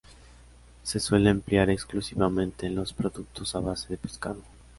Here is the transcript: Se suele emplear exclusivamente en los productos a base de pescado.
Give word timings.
Se 0.81 0.99
suele 0.99 1.29
emplear 1.29 1.69
exclusivamente 1.69 2.65
en 2.65 2.73
los 2.73 2.91
productos 2.91 3.55
a 3.55 3.59
base 3.59 3.87
de 3.89 3.97
pescado. 3.97 4.41